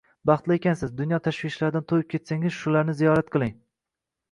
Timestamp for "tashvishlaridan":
1.27-1.85